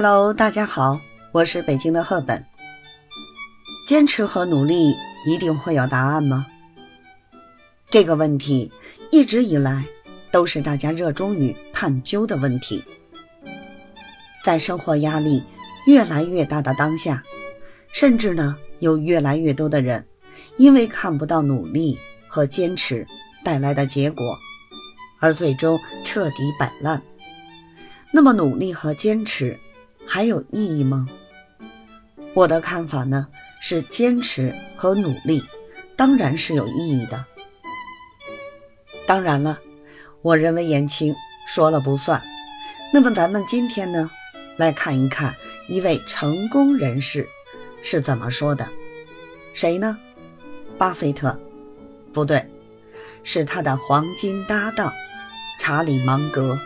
[0.00, 1.00] Hello，大家好，
[1.32, 2.46] 我是北京的赫本。
[3.84, 4.94] 坚持和努力
[5.26, 6.46] 一定会有答案吗？
[7.90, 8.70] 这个问题
[9.10, 9.84] 一直以来
[10.30, 12.84] 都是大家热衷于探究的问题。
[14.44, 15.42] 在生活压力
[15.84, 17.24] 越来越大的当下，
[17.92, 20.06] 甚至呢，有越来越多的人
[20.58, 23.04] 因为看不到努力和坚持
[23.42, 24.38] 带来的结果，
[25.18, 27.02] 而最终彻底摆烂。
[28.12, 29.58] 那么，努力和坚持
[30.10, 31.06] 还有意义吗？
[32.32, 33.28] 我的看法呢，
[33.60, 35.44] 是坚持和努力
[35.96, 37.26] 当然是有意义的。
[39.06, 39.58] 当然了，
[40.22, 41.14] 我认为言轻
[41.46, 42.22] 说了不算。
[42.90, 44.10] 那么，咱们今天呢，
[44.56, 45.36] 来看一看
[45.68, 47.28] 一位成功人士
[47.82, 48.66] 是怎么说的。
[49.52, 49.98] 谁呢？
[50.78, 51.38] 巴菲特？
[52.14, 52.50] 不对，
[53.22, 54.90] 是他的黄金搭档
[55.60, 56.58] 查理芒格。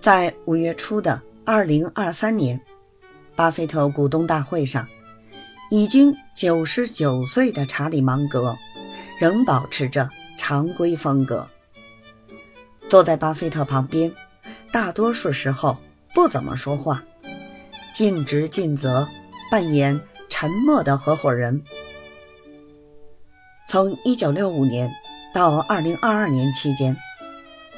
[0.00, 2.62] 在五月初的二零二三年，
[3.36, 4.88] 巴菲特股东大会上，
[5.70, 8.56] 已经九十九岁的查理芒格
[9.20, 11.46] 仍保持着常规风格。
[12.88, 14.10] 坐在巴菲特旁边，
[14.72, 15.76] 大多数时候
[16.14, 17.04] 不怎么说话，
[17.92, 19.06] 尽职尽责，
[19.50, 21.62] 扮演沉默的合伙人。
[23.68, 24.90] 从一九六五年
[25.34, 26.96] 到二零二二年期间，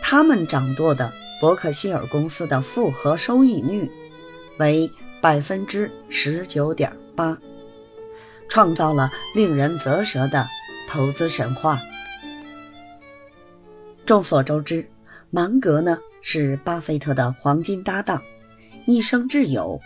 [0.00, 1.12] 他们掌舵的。
[1.40, 3.90] 伯克希尔公司的复合收益率
[4.58, 7.38] 为百分之十九点八，
[8.48, 10.46] 创造了令人啧舌的
[10.88, 11.80] 投资神话。
[14.06, 14.88] 众所周知，
[15.30, 18.22] 芒格呢是巴菲特的黄金搭档，
[18.86, 19.80] 一生挚友，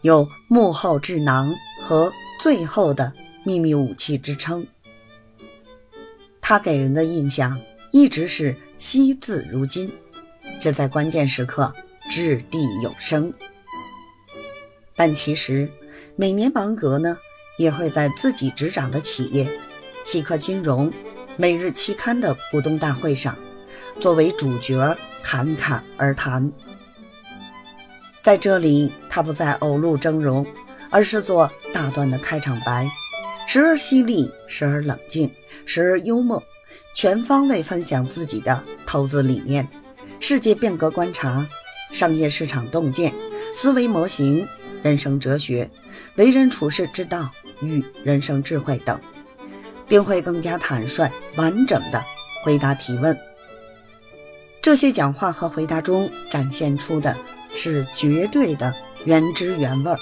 [0.00, 2.10] 有“幕后智囊”和
[2.40, 3.12] “最后的
[3.44, 4.66] 秘密武器”之称。
[6.40, 7.60] 他给人的印象
[7.90, 9.90] 一直是惜字如金。
[10.64, 11.74] 这在关键时刻
[12.10, 13.34] 掷地有声，
[14.96, 15.70] 但其实
[16.16, 17.18] 每年芒格呢
[17.58, 19.46] 也会在自己执掌的企业
[20.04, 20.90] 西克金融、
[21.36, 23.36] 每日期刊的股东大会上，
[24.00, 26.50] 作为主角侃侃而谈。
[28.22, 30.46] 在这里，他不再偶露峥嵘，
[30.88, 32.88] 而是做大段的开场白，
[33.46, 35.30] 时而犀利，时而冷静，
[35.66, 36.42] 时而幽默，
[36.94, 39.68] 全方位分享自己的投资理念。
[40.20, 41.46] 世界变革观察、
[41.92, 43.14] 商业市场洞见、
[43.54, 44.46] 思维模型、
[44.82, 45.70] 人生哲学、
[46.16, 47.30] 为人处世之道
[47.60, 48.98] 与人生智慧等，
[49.86, 52.02] 并会更加坦率、完整地
[52.42, 53.16] 回答提问。
[54.62, 57.14] 这些讲话和回答中展现出的
[57.54, 59.94] 是绝对的原汁原味、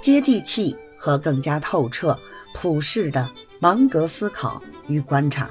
[0.00, 2.18] 接地气和更加透彻、
[2.52, 3.30] 普世的
[3.60, 5.48] 芒格思考与观察。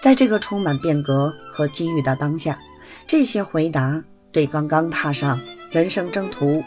[0.00, 2.58] 在这个充满变革和机遇的当下。
[3.08, 6.62] 这些回答对刚刚踏上人生征途、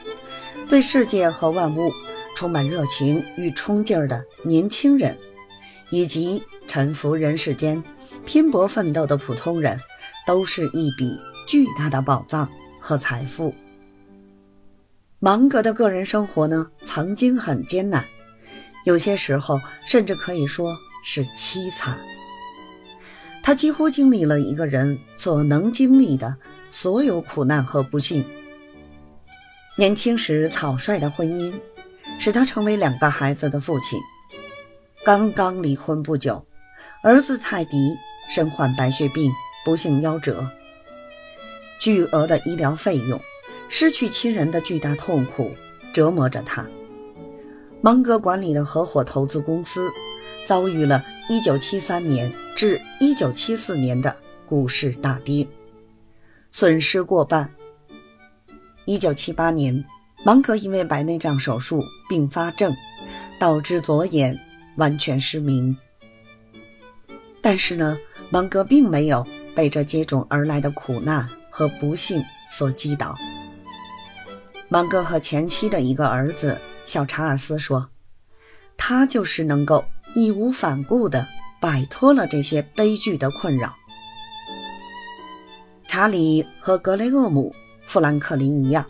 [0.68, 1.92] 对世界和万物
[2.36, 5.16] 充满热情与冲劲儿的年轻人，
[5.92, 7.82] 以及沉浮人世间、
[8.26, 9.80] 拼搏奋斗的普通人，
[10.26, 11.16] 都是一笔
[11.46, 13.54] 巨大的宝藏和财富。
[15.20, 18.04] 芒格的个人生活呢，曾经很艰难，
[18.84, 20.76] 有些时候甚至可以说
[21.06, 22.00] 是凄惨。
[23.44, 26.38] 他几乎经历了一个人所能经历的
[26.70, 28.26] 所有苦难和不幸。
[29.78, 31.54] 年轻时草率的婚姻，
[32.20, 34.00] 使他成为两个孩子的父亲。
[35.04, 36.46] 刚刚离婚不久，
[37.04, 37.96] 儿子泰迪
[38.30, 39.32] 身患白血病，
[39.66, 40.48] 不幸夭折。
[41.80, 43.20] 巨额的医疗费用，
[43.70, 45.52] 失去亲人的巨大痛苦
[45.94, 46.68] 折磨着他。
[47.82, 49.90] 芒格管理的合伙投资公司。
[50.44, 55.48] 遭遇了1973年至1974年的股市大跌，
[56.52, 57.52] 损失过半。
[58.86, 59.86] 1978年，
[60.26, 62.76] 芒格因为白内障手术并发症，
[63.40, 64.40] 导致左眼
[64.78, 65.76] 完全失明。
[67.42, 67.98] 但是呢，
[68.30, 69.26] 芒格并没有
[69.56, 73.16] 被这接踵而来的苦难和不幸所击倒。
[74.70, 77.90] 芒格和前妻的一个儿子小查尔斯说
[78.78, 79.84] ：“他就是能够。”
[80.14, 81.26] 义无反顾的
[81.62, 83.78] 摆脱了这些悲剧的困扰。
[85.88, 87.54] 查理和格雷厄姆·
[87.90, 88.86] 富兰克林一样，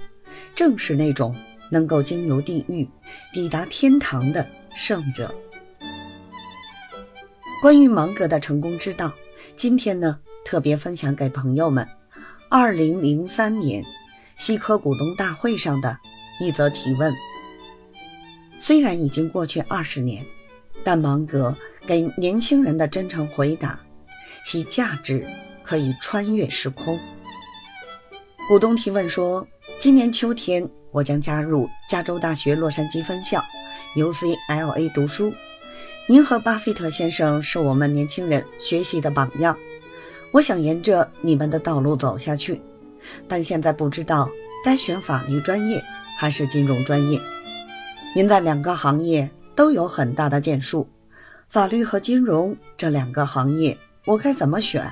[0.55, 1.35] 正是那种
[1.69, 2.89] 能够经由地狱
[3.33, 5.35] 抵达天堂的圣者。
[7.61, 9.13] 关于芒格的成功之道，
[9.55, 11.87] 今天呢特别分享给朋友们。
[12.49, 13.83] 二零零三年
[14.37, 15.97] 西科股东大会上的
[16.39, 17.13] 一则提问。
[18.59, 20.25] 虽然已经过去二十年。
[20.83, 21.55] 但芒格
[21.91, 23.77] 给年轻人的真诚回答，
[24.45, 25.27] 其价值
[25.61, 26.97] 可以穿越时空。
[28.47, 29.45] 股东提问说
[29.77, 33.43] ：“今年秋天，我将加入加州大学洛杉矶分校
[33.97, 35.33] （UCLA） 读书。
[36.07, 39.57] 您和巴菲特先生是我们年轻人学习的榜样，
[40.31, 42.61] 我想沿着你们的道路走下去，
[43.27, 44.29] 但现在不知道
[44.63, 45.83] 该选法律专业
[46.17, 47.19] 还是金融专业。
[48.15, 50.87] 您在两个行业都有很大的建树，
[51.51, 54.89] 法律和金融这两个行业，我该怎么选？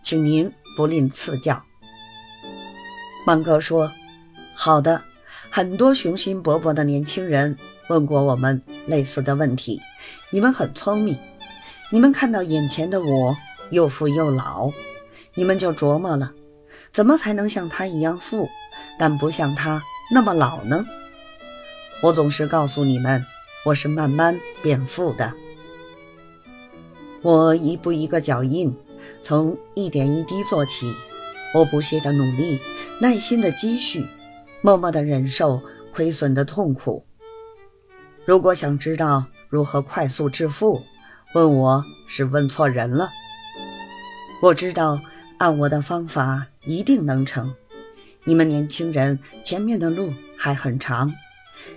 [0.00, 1.64] 请您不吝赐教。
[3.26, 3.92] 芒格说
[4.54, 5.02] ：“好的，
[5.50, 7.58] 很多雄心勃勃的年轻人
[7.88, 9.80] 问过我们类似的问题。
[10.30, 11.18] 你们很聪明，
[11.90, 13.36] 你们看到眼前的我
[13.72, 14.70] 又富又老，
[15.34, 16.32] 你们就琢磨了，
[16.92, 18.48] 怎么才能像他一样富，
[18.96, 19.82] 但不像他
[20.12, 20.86] 那么老呢？”
[22.00, 23.26] 我总是告诉你们，
[23.66, 25.34] 我是慢慢变富的。
[27.22, 28.74] 我一步一个脚印，
[29.22, 30.92] 从一点一滴做起。
[31.52, 32.60] 我不懈的努力，
[33.00, 34.06] 耐心的积蓄，
[34.62, 35.60] 默默的忍受
[35.92, 37.04] 亏损的痛苦。
[38.24, 40.80] 如果想知道如何快速致富，
[41.34, 43.10] 问我是问错人了。
[44.42, 45.00] 我知道
[45.38, 47.54] 按我的方法一定能成。
[48.24, 51.12] 你们年轻人前面的路还很长。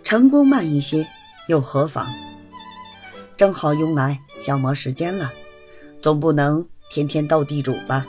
[0.03, 1.05] 成功慢一些
[1.47, 2.07] 又何妨？
[3.43, 5.33] 正好用来消磨时间了，
[6.01, 8.05] 总不能天天斗地主吧？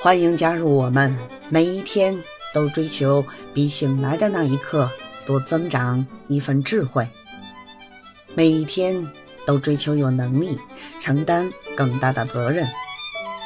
[0.00, 1.14] 欢迎加入我们，
[1.50, 2.24] 每一天
[2.54, 4.90] 都追求比醒来的那一刻
[5.26, 7.06] 多增长一份智慧，
[8.34, 9.06] 每一天
[9.44, 10.58] 都追求有能力
[10.98, 12.66] 承担更大的责任，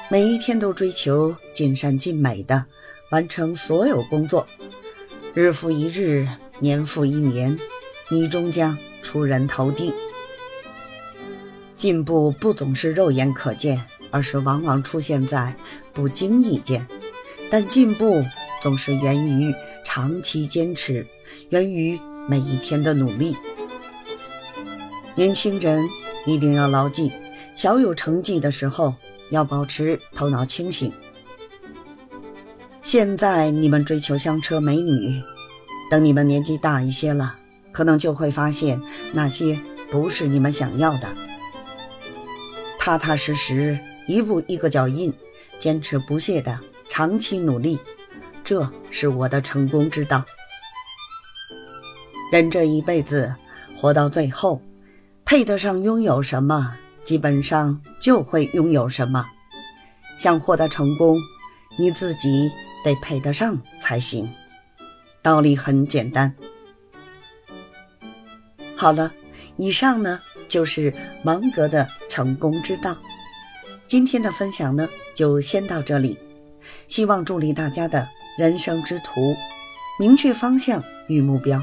[0.08, 2.66] 每一天都追求尽善尽美的
[3.10, 4.46] 完成所有工作。
[5.34, 6.28] 日复一日，
[6.60, 7.58] 年复一年，
[8.08, 9.94] 你终将出人头地。
[11.76, 15.54] 进步不总是肉眼可见，而是往往出现在
[15.92, 16.86] 不经意间。
[17.50, 18.24] 但进步
[18.60, 19.54] 总是源于
[19.84, 21.06] 长期坚持，
[21.50, 21.98] 源于
[22.28, 23.36] 每一天的努力。
[25.14, 25.88] 年轻人
[26.26, 27.12] 一定要牢记：
[27.54, 28.94] 小有成绩的时候，
[29.30, 30.92] 要保持头脑清醒。
[32.82, 35.22] 现在你们追求香车美女，
[35.90, 37.38] 等你们年纪大一些了，
[37.72, 38.80] 可能就会发现
[39.12, 39.60] 那些
[39.90, 41.14] 不是你们想要的。
[42.78, 45.12] 踏踏实实，一步一个脚印，
[45.58, 47.78] 坚持不懈的长期努力，
[48.42, 50.24] 这是我的成功之道。
[52.32, 53.34] 人这一辈子
[53.76, 54.62] 活到最后，
[55.24, 59.26] 配得上拥有什么，基本上就会拥有什么。
[60.18, 61.18] 想获得成功，
[61.78, 62.50] 你自己。
[62.84, 64.32] 得配得上才行，
[65.20, 66.32] 道理很简单。
[68.78, 69.12] 好了，
[69.56, 70.94] 以上呢就是
[71.24, 72.96] 芒格的成功之道。
[73.88, 76.16] 今天的分享呢就先到这里，
[76.86, 78.08] 希望助力大家的
[78.38, 79.34] 人生之途，
[79.98, 81.60] 明确方向与目标，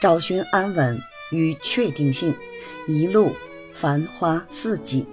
[0.00, 1.02] 找寻安稳
[1.32, 2.32] 与确定性，
[2.86, 3.32] 一路
[3.74, 5.04] 繁花似锦。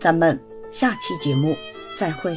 [0.00, 0.42] 咱们
[0.72, 1.56] 下期节目
[1.96, 2.36] 再会。